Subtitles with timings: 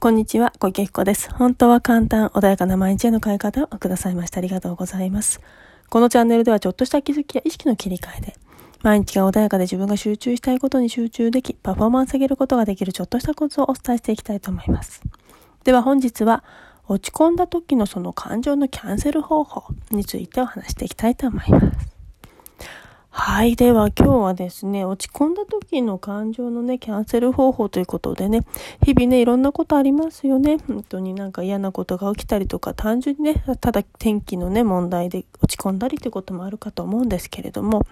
[0.00, 1.28] こんにちは、小池彦です。
[1.34, 5.40] 本当は簡単、穏やかな毎日への変え方をくださいましたありがとうございます。
[5.88, 8.36] このチャンネルではちょっとした気づきや意識の切り替えで、
[8.84, 15.02] 毎日が穏やかで自分が集中したいことに集中でき、パフォーマンス上げることができるちょっとしたコツをお伝えしていきたいと思います。
[15.64, 16.44] では本日は、
[16.86, 21.97] 落ち込んだ時のその感情のキャンセル方法についてお話していきたいと思います。
[23.10, 23.56] はい。
[23.56, 28.42] では今日はですね、落ち込んだ時の感情のね、キャンセル方法ということでね、
[28.84, 30.58] 日々ね、いろんなことありますよね。
[30.66, 37.86] 本当になんか嫌なことが起きたりとか、単純にね、ただ天気のね、問題で落ち込んだりということもあるかと思うんですけれども、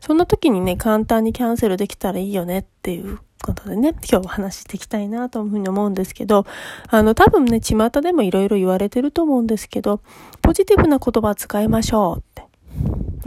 [0.00, 6.46] そんな時にね、簡単にキャンセルできたらいいよねっていうことでね、今日お話していきたいなというふうに思うんですけど、
[6.88, 10.00] あの、多分ね、巷でもいろいろ言われてると思うんですけど、
[10.42, 12.43] ポジティブな言葉使いましょうって。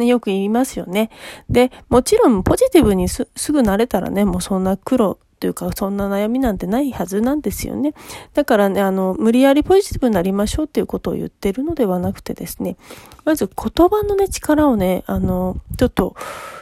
[0.00, 1.10] ね、よく言いますよね。
[1.48, 7.92] で、もちろんポジティブにすぐなれたらね、もうそんな苦労というか、そんな悩みなんてないはずなんですよね。
[8.34, 12.76] だからね、あの、無理やりポジティブになりましょうっていうことを言ってるのではなくてですね、
[13.24, 16.16] まず言葉のね、力をね、あの、ちょっと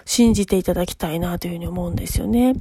[0.05, 2.57] 信じていただきたいなというふうに思うんですよね。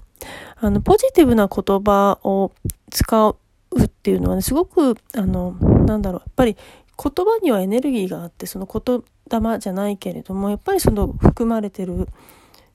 [0.59, 2.51] あの、ポジティブな言葉を
[2.91, 3.35] 使う
[3.83, 12.07] っていうのはね、すごく、あの、なんだろう、やっぱり言葉にはエネルギーがあって、その言霊じゃないけれども、やっぱりその含まれてる、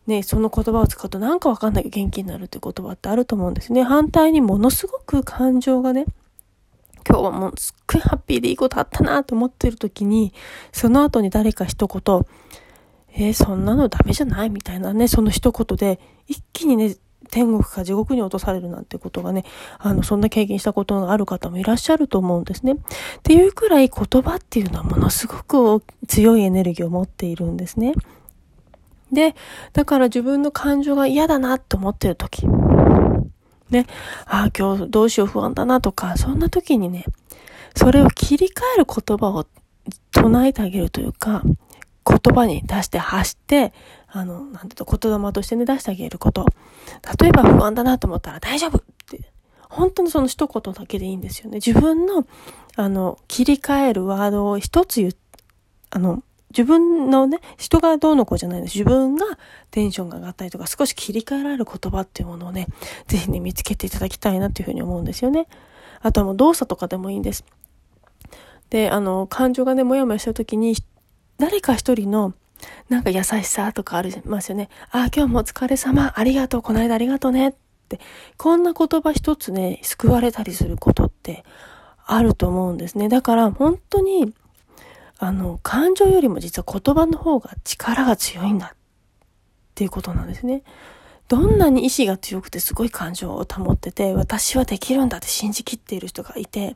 [0.07, 3.83] ね、その言葉を使うとなんかわかんないけど元気になるって言葉ってあると思うんですね。
[3.83, 6.07] 反対にものすごく感情がね、
[7.09, 10.33] 今日はもうすっごいハッピーでいいことあったなと思ってる時に、
[10.73, 12.27] その後に誰か一言、
[13.15, 14.51] えー、そんなのダメじゃない？
[14.51, 16.97] みたいなね、その一言で、一気にね、
[17.31, 19.45] 天国か地獄に落とされるなんてことがね、
[19.79, 22.73] あの、そんな経験したことがある方もいらっしゃると思うんですね。
[22.73, 22.77] っ
[23.23, 27.95] ていうくらい言葉っていうのはものすごく強いエネルギーを持っているんですね。
[29.13, 29.35] で、
[29.73, 32.47] だから自分の感情が嫌だなと思ってる時、
[33.71, 33.87] ね、
[34.27, 37.05] ああ、今日どうしよう不安だなとか、そんな時にね、
[37.75, 39.47] それを切り替える言葉を
[40.11, 41.43] 唱えてあげるというか、
[42.09, 43.73] 言葉に出して発して、
[44.09, 46.47] あの、なんていうと、言霊としてね、出してあげること。
[47.21, 49.31] 例えば不安だなと思ったら大丈夫って。
[49.69, 51.57] 本当にその一言だけでいいんですよね。
[51.65, 52.27] 自分の、
[52.77, 55.13] あの、切り替えるワードを一つ言、
[55.91, 58.79] あの、自分のね、人がどうのこうじゃないです。
[58.79, 59.27] 自分が
[59.71, 62.69] テンションが上がったりとか、少し切り替えられる言葉っていうものをね、
[63.07, 65.47] ぜひね、見つけていただきたいなっていうふうに思うんですよね。
[66.01, 67.45] あとはもう動作とかでもいいんです。
[68.71, 70.75] で、あの、感情がね、もやもやした時に、
[71.39, 72.35] 誰か一人の
[72.89, 74.69] なんか優しさとかありますよね。
[74.91, 76.13] ああ、今日もお疲れ様。
[76.17, 76.63] ありがとう。
[76.63, 77.51] この間ありがとうね。
[77.51, 77.55] っ
[77.89, 78.01] て。
[78.37, 81.45] こんな言葉一つね、救われたりすることって
[82.07, 83.09] あると思うんですね。
[83.09, 84.35] だから本当に、
[85.19, 88.77] あの、感情よりも実は言葉の方が力が強いんだっ
[89.77, 90.65] ていうことなんですね。
[91.29, 96.75] どんなに意志が強くてすごい感情を保ってて、私はできるんだって信じきっている人がいて、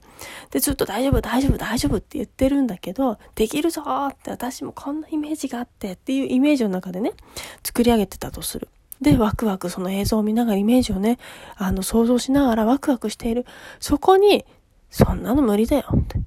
[0.50, 7.14] で、ずっと大丈夫、大丈夫、大丈夫って言ってるんだけど、できるぞって私もこんなイメージがあってっていうイメージの中でね、
[7.64, 8.68] 作り上げてたとする。
[9.00, 11.18] で、ワクワクその映像を見ながらイメージをね、
[11.56, 13.46] あの、想像しながらワクワクしている。
[13.80, 14.44] そこに、
[14.90, 16.18] そんなの無理だよって。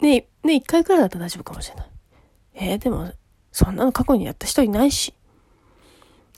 [0.00, 1.86] ね、ね、一回くらいだったら大丈夫かもしれない。
[2.54, 3.12] えー、でも、
[3.50, 5.14] そんなの過去にやった人いないし。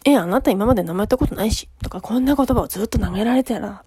[0.04, 3.84] え、あなた今まで名前やったことないし、とかこんな言葉をずっと投げられたら、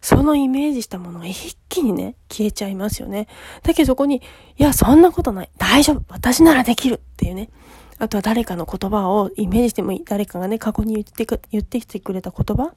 [0.00, 3.28] そのイメージしたものが一気にね、消えちゃいますよね。
[3.62, 4.22] だけどそこに、
[4.56, 5.50] いや、そんなことない。
[5.58, 6.02] 大丈夫。
[6.08, 6.94] 私ならできる。
[6.94, 7.50] っていうね。
[7.98, 10.04] あとは誰かの言葉をイメージしてもいい。
[10.04, 12.72] 誰かがね、過去に言ってく、言ってきてくれた言葉。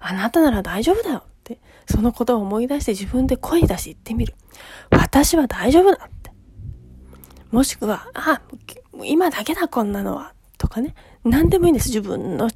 [0.00, 1.22] あなたなら大丈夫だよ。
[1.24, 1.58] って。
[1.88, 4.34] そのことを思い出して自分で声出し言ってみる。
[4.90, 6.04] 私は大丈夫だ。
[6.04, 6.30] って。
[7.50, 8.42] もしくは、あ、
[9.04, 10.34] 今だけだ、こんなのは。
[10.58, 10.94] とかね。
[11.24, 11.88] 何でもいいんです。
[11.88, 12.48] 自分の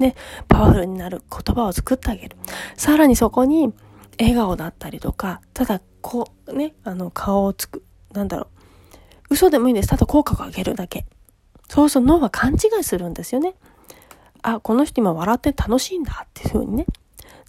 [0.00, 0.14] ね、
[0.48, 2.36] パワフルになる言葉を作ってあげる。
[2.76, 3.72] さらにそこに、
[4.18, 7.82] 笑顔だったりとか、ただ、こう、ね、あの、顔をつく、
[8.12, 8.46] なんだろう。
[9.30, 9.88] 嘘でもいいんです。
[9.88, 11.06] ただ口角を上げるだけ。
[11.68, 13.54] そうすると脳は勘違いするんですよね。
[14.42, 16.86] あ、この人今笑って楽しいんだっていうふうにね。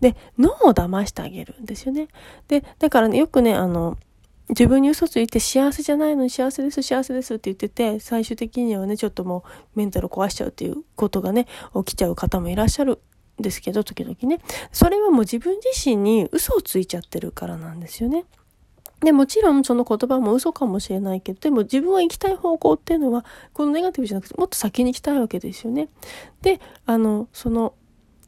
[0.02, 2.08] で、脳を騙してあげるんですよね。
[2.48, 3.98] で、だからね、よくね、あの、
[4.50, 9.44] 自分に嘘ついて幸せじゃないのに幸せです、幸せですって言ってて、最終的にはね、ちょっとも
[9.76, 13.02] うメンタル壊しちゃうっていうことがね、起きちゃう方もいらっしゃる
[13.40, 14.40] んですけど、時々ね。
[14.72, 18.26] それはもう自分自身に嘘をついちゃってるからなんですよね。
[19.02, 25.90] で、もちろんその言葉も嘘かもしれないけど、でも自分は行きたい方向っていうのは、このネガティブじゃなくて、もっと先に行きたいわけですよね。
[26.42, 27.74] で、あの、その、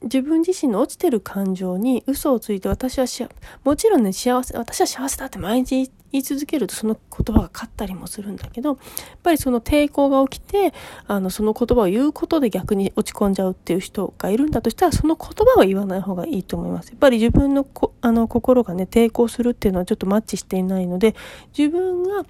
[0.04, 3.30] 自分自身の落ちてる感情に嘘をついて私は幸せ、
[3.64, 8.78] もちろんね、幸せ、私は幸せだって毎日言い続けるとその言葉が勝ったりもするんだけど、やっ
[9.22, 10.74] ぱりその抵抗が起きて、
[11.08, 16.90] あの、その言葉を言うことで逆に落ち込んじゃうっていう人がいるんだとしたら、その言葉は言わない方がいいと思います。
[16.90, 21.16] やっぱり自分のこあの心がね、抵抗するっていうのはちょっとマッチしていないので、
[21.58, 22.26] 自分が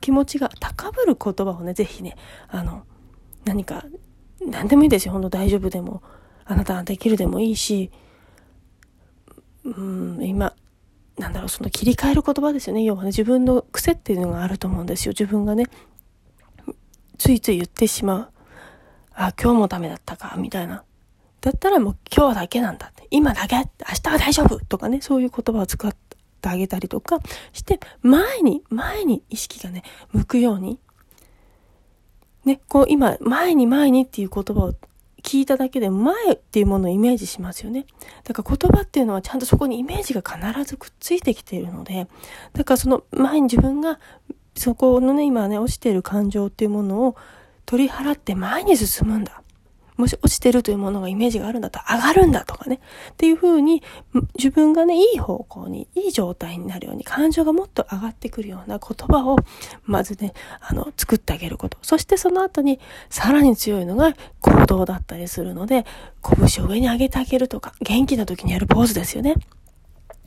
[0.00, 2.16] 気持ちが高ぶる言葉をね、ぜひね、
[2.48, 2.84] あの、
[3.44, 3.84] 何か、
[4.40, 5.12] 何でもいいですよ。
[5.12, 6.02] ほんと大丈夫でも、
[6.44, 7.90] あなたはできるでもいいし、
[9.64, 10.54] うん、今、
[11.18, 12.82] なんだろう、その切り替える言葉ですよね。
[12.82, 15.10] 要はね、自分の癖っていうのがあると思うんですよ。
[15.10, 15.64] 自分がね、
[17.18, 18.28] ついつい言ってしまう。
[19.14, 20.84] あ、今日もダメだったか、みたいな。
[21.40, 23.06] だったらもう今日だけなんだって。
[23.10, 23.62] 今だけ明
[24.02, 27.20] 日は大丈夫とかね、そういう言葉を使ってあげたりとか
[27.52, 29.82] して、前に、前に意識がね、
[30.12, 30.78] 向くように。
[32.44, 34.74] ね、こう今、前に前にっていう言葉を
[35.26, 37.84] 聞いただけで前っていうものをイメージしますよね。
[38.22, 42.06] だから言葉っていうのはちゃんとそこにイメージが必ずくっついてきているので、
[42.52, 43.98] だからその前に自分が
[44.54, 47.16] そこのね、今ね、落ちている感情っていうものを
[47.66, 49.42] 取り払って前に進むんだ。
[49.96, 52.80] もし落ちてるというものがイメージがあるんだったら上がるんだとかね。
[53.12, 53.82] っていうふうに、
[54.36, 59.36] 自分がね、いい方向に、いい状態になるように、感情がもっと上がってくるような言葉を、
[59.84, 61.78] まずね、あの、作ってあげること。
[61.82, 62.78] そしてその後に、
[63.08, 65.86] さらに強いのが行動だったりするので、
[66.22, 69.34] 拳を上に上げてあげるとか、元気な時にやるポーズですよね。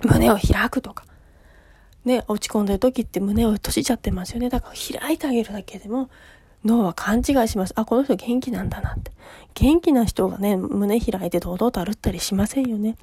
[0.03, 1.05] 胸を開くとか。
[2.05, 4.49] ね、落ち込んでる時って胸を閉じちゃってますよね。
[4.49, 6.09] だから開いてあげるだけでも、
[6.65, 7.73] 脳は勘違いします。
[7.75, 9.11] あ、この人元気なんだなって。
[9.53, 12.95] 元気な人がね、胸開いて堂々と歩ったりしませんよね。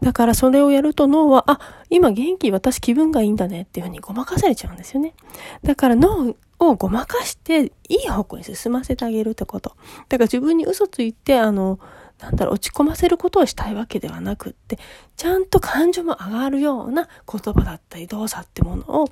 [0.00, 5.14] だからそれをやると脳は、あ、今元気、私気分がいいんだねっていうふうにごまかされちゃうんですよね。
[5.62, 9.76] だから脳をごまかして、いい方向に進ませてあげるってこと。
[10.08, 11.78] だから自分に嘘ついて、あの、
[12.20, 14.78] なんだろう、落ち込ませることをしたいわけではなくって、
[15.16, 19.08] ちゃんと感情も上がるような言葉だったり動作ってものを、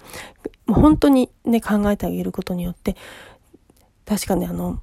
[0.67, 2.97] もう本当にね、考えてあげることによって、
[4.05, 4.81] 確かにあの、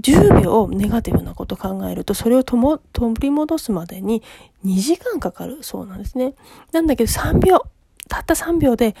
[0.00, 4.22] 10秒ネガティブなこと考えると、それをとも、取り戻すまでに
[4.64, 6.34] 2時間かかるそうなんですね。
[6.72, 7.64] なんだけど3秒、
[8.08, 8.94] たった3秒で、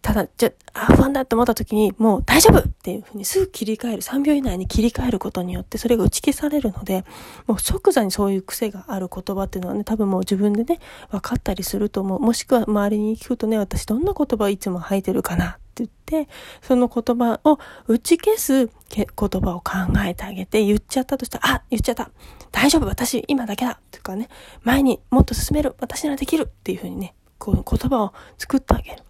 [0.00, 4.02] ただ、じゃ、あ、不安だって思った時に、もう大丈夫っていうふうにすぐ切り替える。
[4.02, 7.04] 3秒以内に切り替えることによって、それが打ち消されるので、
[7.46, 10.78] もう即座にそういう癖がある言葉っていうのはね、多分もう自分でね、
[11.10, 12.20] 分かったりすると思う。
[12.20, 15.58] もしくは周りに聞くとね、私どんな言葉いつも吐いてるかな
[16.08, 16.28] て、
[16.62, 19.72] その言葉を打ち消す言葉を考
[20.04, 22.10] えてあげて、言っちゃったとしたら、あ、言っちゃった。
[22.50, 23.78] 大丈夫、私今だけだ。
[23.90, 24.28] とかね、
[24.62, 25.74] 前にもっと進める。
[25.80, 26.44] 私ならできる。
[26.44, 29.02] っていうふうにね、こう言葉を作ってあげる。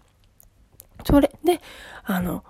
[1.05, 1.61] それで、
[2.03, 2.43] あの、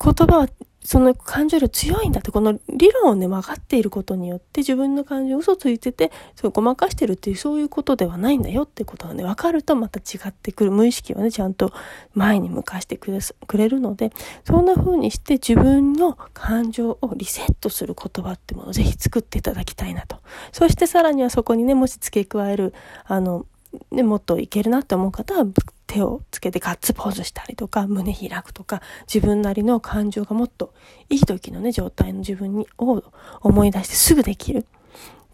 [0.00, 0.48] 言葉は
[0.82, 10.70] その感情量強いんだって、この理論をね、分かっていることによって、自分の感情嘘ついてて、そうごまかしてるっていう、そういうことではないんだよってことがね、分かるとまた違ってくる。
[10.70, 11.72] 無意識をね、ちゃんと
[12.14, 13.10] 前に向かしてく
[13.56, 14.12] れるので、
[14.44, 20.18] そんな風にして自分の感情をリセットする言葉ってものをぜひ作っていただきたいなと。
[20.52, 22.72] そしてさらにはそこにね、もし付け加える、
[23.04, 23.46] あの、
[23.90, 25.46] ね、もっといけるなって思う方は、
[25.86, 28.82] 手をつけてガッツポーズしたりとか、胸開くとか、
[29.12, 30.72] 自分なりの感情がもっと
[31.08, 33.02] いい時のね、状態の自分にを
[33.40, 34.66] 思い出してすぐできる。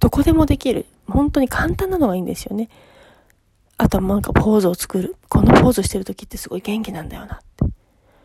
[0.01, 0.87] どこでもできる。
[1.07, 2.69] 本当に簡単なのがいいんですよね。
[3.77, 5.17] あとはなんかポーズを作る。
[5.29, 7.39] このポーズしてる時ってすごい元気なんだよなっ。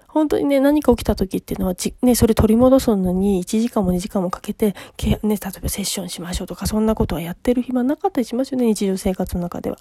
[0.09, 4.75] 本当にね、何か起きた時っていうのは、ね、それ取り戻すのに1時間も2時間もかけて、
[5.05, 9.77] ね、例えばセッションしましょうとか、そんなことはやってる暇なかったりしますよね、日常生活の中では。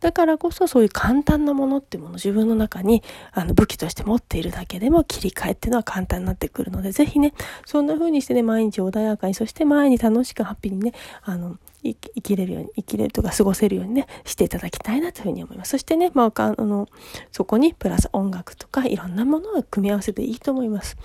[0.00, 7.32] だからこそ、そういう簡単なものっていうもの自分の中に、あの、武器として持っているだけでも切り替えっていうのは簡単になってくるので、ぜひね、
[7.64, 10.92] そんな風にしてね、毎日穏やかに、そして前に楽しくハッピーにね、
[11.22, 15.70] あの、生きれるように、生きれるとか過ごせるようにね、していただきたいなというふうに思います。
[15.70, 16.88] そしてね、まあ、あの、
[17.32, 20.96] そこにプラス音楽とかいろんなものを組み合わせていいと思います。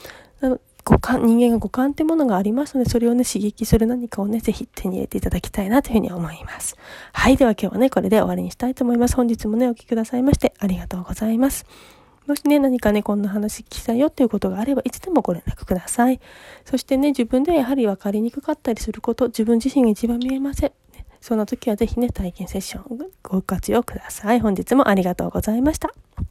[0.86, 6.76] 五感、人間が五感ってものがありますので、それをね、刺激する何かをね、ぜひ手に入れていただきたいなというふうに思います。
[7.14, 7.38] はい。
[7.38, 9.16] では今日はね、これで終わりにしたいと思います。
[9.16, 11.66] 本日もね、お聴きくださいましてありがとうございます。
[12.28, 16.22] もしね、何かね、こんな話聞きたいよっていうことがあれば、いつでもご連絡ください。
[16.64, 20.72] そしてね、自分ではやはり分かりにくかったりすること、自分自身が一番見えません。
[21.20, 24.40] そんな時はぜひね、体験セッションご活用ください。
[24.40, 25.94] 本日もありがとうございました。